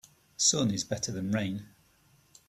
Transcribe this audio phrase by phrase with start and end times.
[0.35, 1.67] Sun is better than rain.